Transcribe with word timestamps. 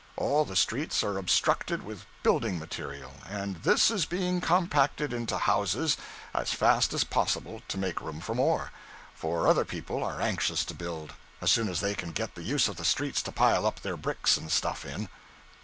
All 0.17 0.45
the 0.45 0.55
streets 0.55 1.03
are 1.03 1.19
obstructed 1.19 1.83
with 1.83 2.07
building 2.23 2.57
material, 2.57 3.13
and 3.29 3.57
this 3.57 3.91
is 3.91 4.07
being 4.07 4.41
compacted 4.41 5.13
into 5.13 5.37
houses 5.37 5.95
as 6.33 6.51
fast 6.51 6.91
as 6.95 7.03
possible, 7.03 7.61
to 7.67 7.77
make 7.77 8.01
room 8.01 8.19
for 8.19 8.33
more 8.33 8.71
for 9.13 9.47
other 9.47 9.63
people 9.63 10.03
are 10.03 10.19
anxious 10.19 10.65
to 10.65 10.73
build, 10.73 11.13
as 11.39 11.51
soon 11.51 11.69
as 11.69 11.81
they 11.81 11.93
can 11.93 12.13
get 12.13 12.33
the 12.33 12.41
use 12.41 12.67
of 12.67 12.77
the 12.77 12.83
streets 12.83 13.21
to 13.21 13.31
pile 13.31 13.63
up 13.63 13.81
their 13.81 13.95
bricks 13.95 14.37
and 14.37 14.51
stuff 14.51 14.85
in. 14.85 15.07